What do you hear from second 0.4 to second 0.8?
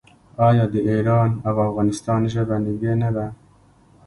آیا د